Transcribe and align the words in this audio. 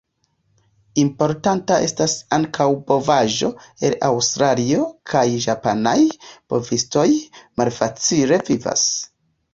Importata 1.01 1.75
estas 1.87 2.15
ankaŭ 2.37 2.67
bovaĵo 2.87 3.51
el 3.89 3.97
Aŭstralio, 4.09 4.87
kaj 5.13 5.25
japanaj 5.47 5.97
bovistoj 6.55 7.09
malfacile 7.61 8.41
vivas. 8.51 8.89